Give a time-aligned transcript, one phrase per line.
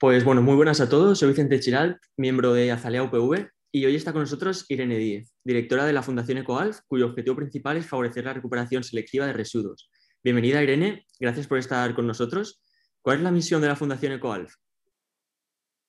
[0.00, 1.18] Pues bueno, muy buenas a todos.
[1.18, 5.84] Soy Vicente Chiral, miembro de Azalea UPV, y hoy está con nosotros Irene Díez, directora
[5.84, 9.90] de la Fundación EcoAlf, cuyo objetivo principal es favorecer la recuperación selectiva de residuos.
[10.24, 11.04] Bienvenida, Irene.
[11.18, 12.62] Gracias por estar con nosotros.
[13.02, 14.54] ¿Cuál es la misión de la Fundación EcoAlf?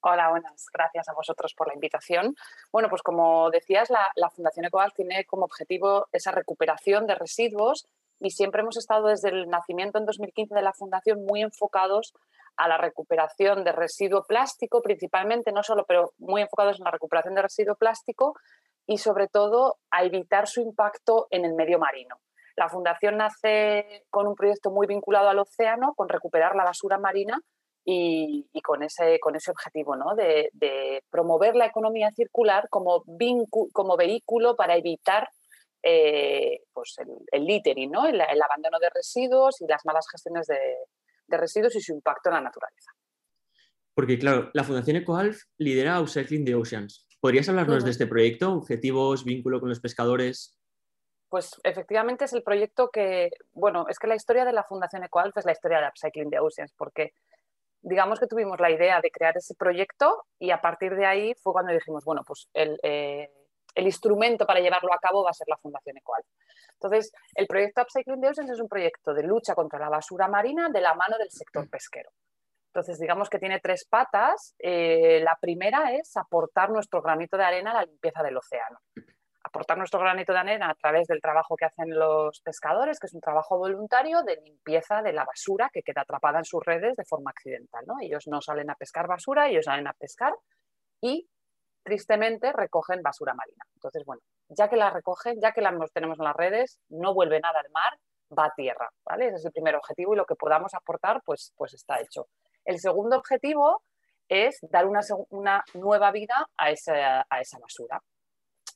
[0.00, 0.64] Hola, buenas.
[0.72, 2.34] Gracias a vosotros por la invitación.
[2.72, 7.86] Bueno, pues como decías, la, la Fundación EcoAlf tiene como objetivo esa recuperación de residuos
[8.20, 12.14] y siempre hemos estado desde el nacimiento en 2015 de la Fundación muy enfocados
[12.58, 17.34] a la recuperación de residuo plástico principalmente, no solo, pero muy enfocados en la recuperación
[17.34, 18.34] de residuo plástico
[18.86, 22.16] y sobre todo a evitar su impacto en el medio marino.
[22.56, 27.40] La Fundación nace con un proyecto muy vinculado al océano, con recuperar la basura marina
[27.84, 30.14] y, con, ese, con ese objetivo ¿no?
[30.16, 30.50] de,
[31.10, 33.04] promover la economía circular como,
[33.72, 35.28] como vehículo para evitar
[35.82, 38.06] eh, pues el, el, littering, ¿no?
[38.06, 40.58] el, abandono de residuos y las malas gestiones de,
[41.28, 42.92] de, residuos y su impacto en la naturaleza.
[43.94, 47.06] Porque, claro, la Fundación EcoAlf lidera Upcycling the Oceans.
[47.20, 48.52] ¿Podrías hablarnos de este proyecto?
[48.52, 50.56] ¿Objetivos, vínculo con los pescadores?
[51.28, 55.36] Pues efectivamente es el proyecto que, bueno, es que la historia de la Fundación EcoAlf
[55.36, 57.12] es la historia de Upcycling the Oceans, porque
[57.82, 61.52] digamos que tuvimos la idea de crear ese proyecto y a partir de ahí fue
[61.52, 63.30] cuando dijimos, bueno, pues el, eh,
[63.78, 66.22] el instrumento para llevarlo a cabo va a ser la Fundación Ecoal.
[66.72, 70.68] Entonces, el proyecto Upcycling the Oceans es un proyecto de lucha contra la basura marina
[70.68, 72.10] de la mano del sector pesquero.
[72.66, 74.56] Entonces, digamos que tiene tres patas.
[74.58, 78.80] Eh, la primera es aportar nuestro granito de arena a la limpieza del océano.
[79.44, 83.14] Aportar nuestro granito de arena a través del trabajo que hacen los pescadores, que es
[83.14, 87.04] un trabajo voluntario de limpieza de la basura que queda atrapada en sus redes de
[87.04, 87.84] forma accidental.
[87.86, 87.94] ¿no?
[88.00, 90.34] Ellos no salen a pescar basura, ellos salen a pescar
[91.00, 91.28] y
[91.88, 93.64] tristemente recogen basura marina.
[93.74, 97.40] Entonces, bueno, ya que la recogen, ya que la tenemos en las redes, no vuelve
[97.40, 97.98] nada al mar,
[98.38, 99.28] va a tierra, ¿vale?
[99.28, 102.28] Ese es el primer objetivo y lo que podamos aportar, pues, pues está hecho.
[102.66, 103.82] El segundo objetivo
[104.28, 105.00] es dar una,
[105.30, 108.02] una nueva vida a esa, a esa basura.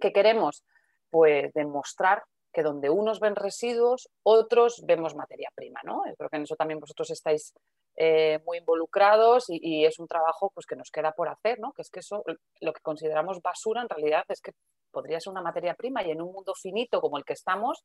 [0.00, 0.64] ¿Qué queremos?
[1.10, 2.22] Pues demostrar
[2.54, 6.02] que donde unos ven residuos, otros vemos materia prima, ¿no?
[6.06, 7.52] Yo creo que en eso también vosotros estáis
[7.96, 11.72] eh, muy involucrados y, es un trabajo pues, que nos queda por hacer, ¿no?
[11.72, 12.24] que es que eso,
[12.60, 14.52] lo que consideramos basura en realidad es que
[14.90, 17.84] podría ser una materia prima y en un mundo finito como el que estamos,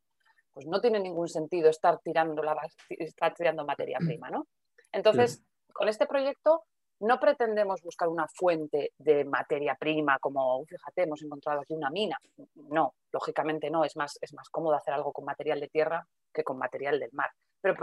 [0.51, 2.55] pues no tiene ningún sentido estar tirando, la,
[2.89, 4.29] estar tirando materia prima.
[4.29, 4.47] ¿no?
[4.91, 5.43] Entonces,
[5.73, 6.63] con este proyecto
[6.99, 12.17] no pretendemos buscar una fuente de materia prima como, fíjate, hemos encontrado aquí una mina.
[12.55, 16.43] No, lógicamente no, es más, es más cómodo hacer algo con material de tierra que
[16.43, 17.31] con material del mar.
[17.61, 17.75] pero,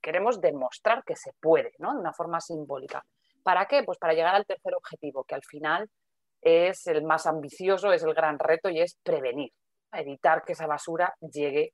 [0.00, 1.92] queremos demostrar que se puede, ¿no?
[1.92, 3.04] De una forma simbólica.
[3.42, 3.82] ¿Para qué?
[3.82, 5.90] Pues para llegar al tercer objetivo, que al final
[6.40, 9.52] es el más ambicioso, es el gran reto y es prevenir,
[9.92, 11.72] evitar que esa basura llegue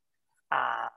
[0.50, 0.90] a,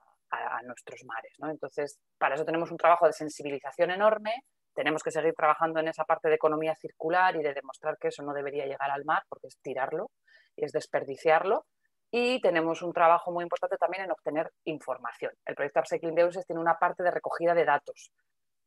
[0.63, 1.33] nuestros mares.
[1.39, 1.49] ¿no?
[1.49, 4.43] Entonces, para eso tenemos un trabajo de sensibilización enorme,
[4.75, 8.23] tenemos que seguir trabajando en esa parte de economía circular y de demostrar que eso
[8.23, 10.11] no debería llegar al mar, porque es tirarlo
[10.55, 11.65] y es desperdiciarlo,
[12.11, 15.33] y tenemos un trabajo muy importante también en obtener información.
[15.45, 18.11] El proyecto Upcycling Deuses tiene una parte de recogida de datos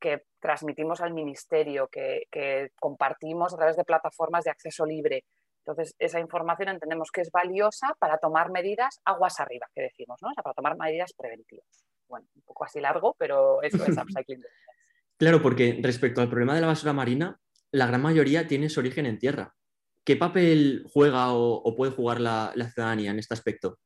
[0.01, 2.27] que transmitimos al ministerio, que,
[2.79, 5.25] compartimos a través de plataformas de acceso libre.
[5.65, 10.29] Entonces, esa información entendemos que es valiosa para tomar medidas aguas arriba, que decimos, ¿no?
[10.29, 11.85] O sea, para tomar medidas preventivas.
[12.09, 14.43] Bueno, un poco así largo, pero eso es Upcycling
[15.19, 17.41] Claro, porque respecto al problema de la basura marina,
[17.73, 19.55] la gran mayoría tiene su origen en tierra.
[20.05, 23.79] ¿Qué papel juega o, puede jugar la, ciudadanía en este aspecto?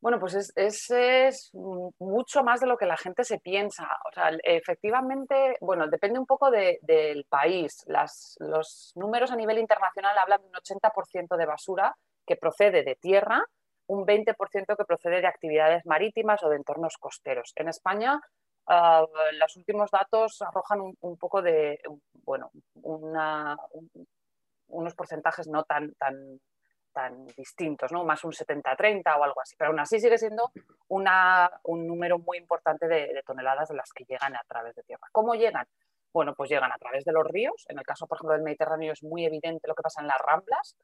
[0.00, 3.86] Bueno, pues es, es, mucho más de lo que la gente se piensa.
[4.10, 7.84] O sea, efectivamente, bueno, depende un poco del país.
[7.86, 11.94] los números a nivel internacional hablan de un 80% de basura
[12.26, 13.44] que procede de tierra,
[13.86, 17.52] un 20% que procede de actividades marítimas o de entornos costeros.
[17.54, 18.20] En España,
[18.66, 19.04] ah,
[19.38, 21.80] los últimos datos arrojan un, poco de,
[22.24, 22.50] bueno,
[22.82, 23.56] una,
[24.68, 26.40] unos porcentajes no tan, tan,
[26.92, 28.04] tan distintos, ¿no?
[28.04, 30.50] más un 70-30 o algo así, pero aún así sigue siendo
[30.88, 35.08] una, un número muy importante de, toneladas de las que llegan a través de tierra.
[35.10, 35.66] ¿Cómo llegan?
[36.12, 38.92] Bueno, pues llegan a través de los ríos, en el caso, por ejemplo, del Mediterráneo
[38.92, 40.76] es muy evidente lo que pasa en las ramblas,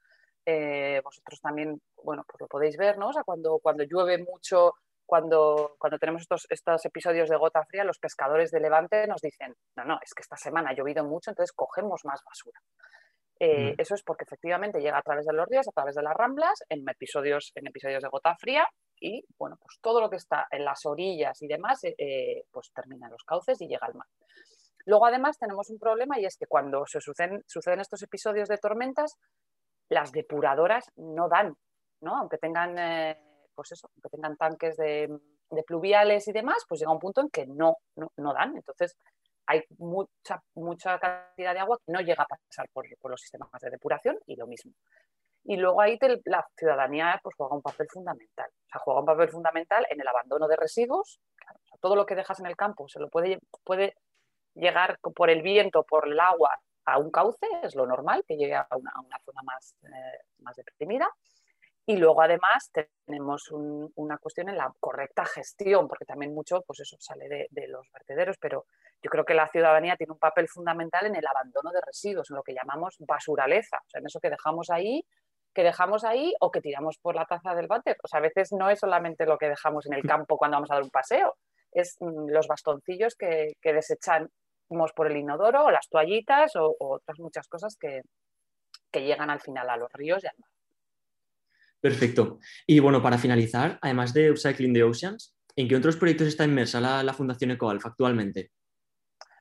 [0.45, 3.09] eh, vosotros también, bueno, pues lo podéis ver, ¿no?
[3.09, 4.73] O sea, cuando, cuando llueve mucho,
[5.09, 9.55] cuando, cuando tenemos estos, estos episodios de gota fría, los pescadores de Levante nos dicen,
[9.75, 12.59] no, no, es que esta semana ha llovido mucho, entonces cogemos más basura.
[13.39, 16.13] Eh, eso es porque efectivamente llega a través de los ríos, a través de las
[16.15, 18.67] ramblas, en episodios, en episodios de gota fría
[18.99, 22.71] y bueno, pues todo lo que está en las orillas y demás, eh, eh, pues
[22.71, 24.05] termina en los cauces y llega al mar.
[24.85, 28.59] Luego además tenemos un problema y es que cuando se suceden, suceden estos episodios de
[28.59, 29.17] tormentas,
[29.89, 31.55] las depuradoras no dan,
[32.01, 32.15] ¿no?
[32.15, 32.77] Aunque tengan,
[33.59, 35.19] pues eso, aunque tengan tanques de,
[35.67, 38.55] pluviales y demás, pues llega un punto en que no, no, no dan.
[38.55, 38.95] Entonces,
[39.47, 43.69] hay mucha, mucha cantidad de agua que no llega a pasar por, los sistemas de
[43.69, 44.71] depuración y lo mismo.
[45.43, 48.47] Y luego ahí la ciudadanía pues, juega un papel fundamental.
[48.49, 51.19] O sea, juega un papel fundamental en el abandono de residuos.
[51.81, 53.97] todo lo que dejas en el campo se lo puede, puede
[54.53, 58.55] llegar por el viento, por el agua, a un cauce, es lo normal, que llegue
[58.55, 61.09] a una, zona más, eh, más deprimida.
[61.89, 62.71] Y luego además
[63.07, 67.91] tenemos una cuestión en la correcta gestión, porque también mucho pues eso sale de, los
[67.91, 68.67] vertederos, pero
[69.01, 72.35] yo creo que la ciudadanía tiene un papel fundamental en el abandono de residuos, en
[72.35, 75.03] lo que llamamos basuraleza, o sea, en eso que dejamos ahí,
[75.51, 77.97] que dejamos ahí o que tiramos por la taza del váter.
[78.03, 80.69] O sea, a veces no es solamente lo que dejamos en el campo cuando vamos
[80.69, 81.37] a dar un paseo,
[81.71, 84.29] es mm, los bastoncillos que, que desechamos
[84.95, 88.03] por el inodoro o las toallitas o, otras muchas cosas que,
[88.91, 90.51] que llegan al final a los ríos y al mar.
[91.81, 92.39] Perfecto.
[92.67, 96.81] Y bueno, para finalizar, además de Upcycling the Oceans, ¿en qué otros proyectos está inmersa
[96.81, 98.51] la, Fundación EcoAlf actualmente?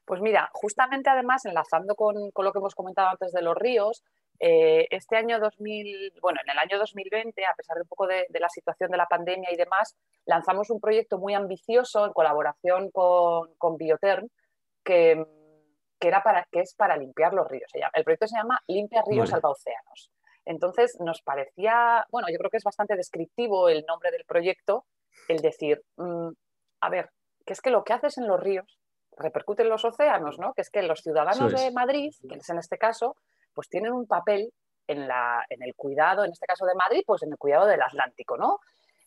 [0.05, 4.05] Pues mira, justamente además, enlazando con, lo que hemos comentado antes de los ríos,
[4.41, 8.27] eh, este año 2000, bueno, en el año 2020, a pesar de un poco de,
[8.39, 13.53] la situación de la pandemia y demás, lanzamos un proyecto muy ambicioso en colaboración con,
[13.59, 14.29] con Bioterm,
[14.85, 15.27] que,
[16.01, 17.71] era para, que es para limpiar los ríos.
[17.93, 20.13] El proyecto se llama Limpia Ríos, Salva Océanos.
[20.49, 24.87] Entonces nos parecía, bueno, yo creo que es bastante descriptivo el nombre del proyecto,
[25.29, 26.31] el decir, mm,
[26.81, 27.11] a ver,
[27.45, 28.79] que es que lo que haces en los ríos
[29.19, 30.55] repercute en los océanos, ¿no?
[30.55, 33.17] Que es que los ciudadanos de Madrid, que es en este caso,
[33.53, 34.51] pues tienen un papel
[34.87, 37.83] en, la, en el cuidado, en este caso de Madrid, pues en el cuidado del
[37.83, 38.59] Atlántico, ¿no?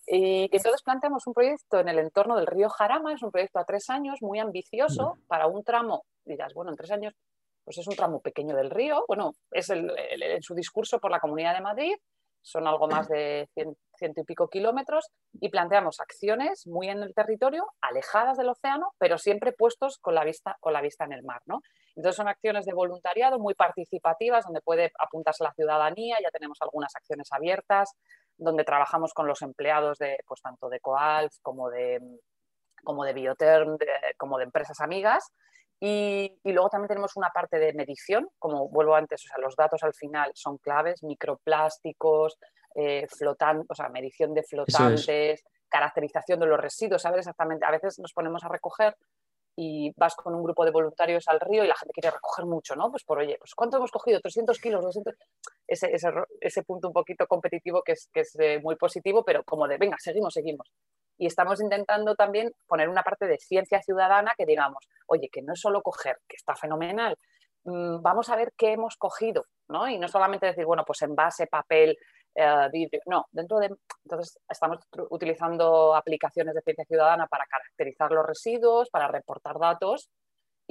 [0.06, 3.66] Y entonces planteamos un proyecto en el entorno del río Jarama, es un proyecto a
[3.66, 7.16] tres años, muy ambicioso, para un tramo, dirás, bueno, en tres años
[7.63, 11.19] pues es un tramo pequeño del río, bueno, es el, en su discurso por la
[11.19, 11.96] Comunidad de Madrid,
[12.42, 17.68] son algo más de ciento y pico kilómetros, y planteamos acciones muy en el territorio,
[17.81, 21.42] alejadas del océano, pero siempre puestos con la vista, con la vista en el mar.
[21.46, 21.62] ¿no?
[21.96, 26.96] Entonces son acciones de voluntariado muy participativas, donde puede apuntarse la ciudadanía, ya tenemos algunas
[26.96, 27.96] acciones abiertas,
[28.38, 32.02] donde trabajamos con los empleados de, pues, tanto de Coalf como de,
[32.84, 33.78] como de Bioterm,
[34.18, 35.31] como de empresas amigas,
[35.83, 39.81] y, luego también tenemos una parte de medición, como vuelvo antes, o sea, los datos
[39.81, 42.38] al final son claves, microplásticos,
[42.75, 47.98] eh, flotantes, o sea, medición de flotantes, caracterización de los residuos, saber exactamente, a veces
[47.98, 48.95] nos ponemos a recoger
[49.56, 52.75] y vas con un grupo de voluntarios al río y la gente quiere recoger mucho,
[52.75, 52.92] ¿no?
[52.92, 54.22] Pues por, oye, pues ¿cuánto hemos cogido?
[54.22, 55.16] 300 kilos, 200...
[55.68, 59.44] Ese, ese, ese punto un poquito competitivo que es, que es eh, muy positivo, pero
[59.44, 60.72] como de, venga, seguimos, seguimos
[61.21, 65.53] y estamos intentando también poner una parte de ciencia ciudadana que digamos, oye, que no
[65.53, 67.15] es solo coger, que está fenomenal,
[67.63, 69.88] mm, vamos a ver qué hemos cogido, ¿no?
[69.88, 71.95] Y no solamente decir, bueno, pues envase, papel,
[72.33, 73.69] eh, vidrio, no, dentro de,
[74.03, 74.79] entonces estamos
[75.12, 80.09] utilizando aplicaciones de ciencia ciudadana para caracterizar los residuos, para reportar datos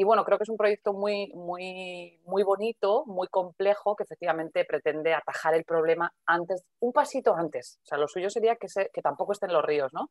[0.00, 4.64] y bueno, creo que es un proyecto muy, muy, muy bonito, muy complejo, que efectivamente
[4.64, 7.78] pretende atajar el problema antes, un pasito antes.
[7.82, 10.08] O sea, lo suyo sería que, se, que tampoco estén los ríos, ¿no?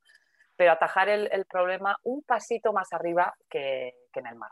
[0.60, 4.52] Pero atajar el, el problema un pasito más arriba que, que en el mar.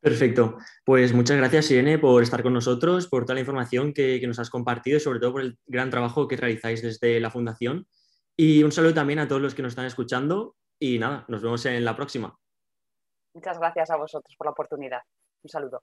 [0.00, 0.58] Perfecto.
[0.84, 4.38] Pues muchas gracias, Irene, por estar con nosotros, por toda la información que, que, nos
[4.38, 7.88] has compartido y sobre todo por el gran trabajo que realizáis desde la Fundación.
[8.36, 10.54] Y un saludo también a todos los que nos están escuchando.
[10.78, 12.38] Y nada, nos vemos en la próxima.
[13.34, 15.00] Muchas gracias a vosotros por la oportunidad.
[15.42, 15.82] Un saludo.